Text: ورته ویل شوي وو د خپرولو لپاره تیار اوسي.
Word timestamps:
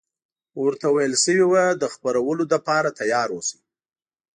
ورته 0.63 0.87
ویل 0.95 1.13
شوي 1.23 1.45
وو 1.49 1.77
د 1.81 1.83
خپرولو 1.93 2.43
لپاره 2.53 2.95
تیار 2.99 3.27
اوسي. 3.35 3.59